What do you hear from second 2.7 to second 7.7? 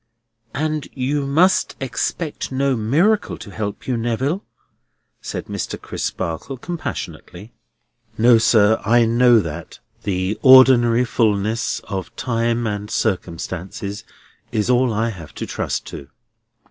miracle to help you, Neville," said Mr. Crisparkle, compassionately.